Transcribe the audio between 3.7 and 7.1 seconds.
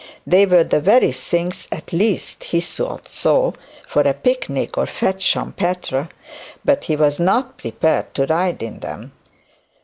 for a picnic of fete champetre; but he